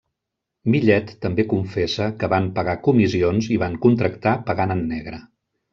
Millet 0.75 1.11
també 1.25 1.45
confessa 1.51 2.07
que 2.23 2.31
van 2.35 2.49
pagar 2.57 2.77
comissions 2.89 3.53
i 3.57 3.61
van 3.67 3.79
contractar 3.87 4.37
pagant 4.51 4.79
en 4.79 4.87
negre. 4.95 5.27